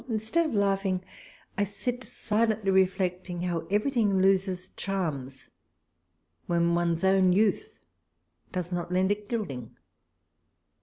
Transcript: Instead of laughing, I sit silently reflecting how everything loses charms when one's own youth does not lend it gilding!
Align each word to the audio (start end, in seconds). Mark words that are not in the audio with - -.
Instead 0.09 0.47
of 0.47 0.53
laughing, 0.55 1.03
I 1.59 1.63
sit 1.63 2.03
silently 2.03 2.71
reflecting 2.71 3.43
how 3.43 3.67
everything 3.69 4.19
loses 4.19 4.69
charms 4.69 5.49
when 6.47 6.73
one's 6.73 7.03
own 7.03 7.33
youth 7.33 7.85
does 8.51 8.73
not 8.73 8.91
lend 8.91 9.11
it 9.11 9.29
gilding! 9.29 9.75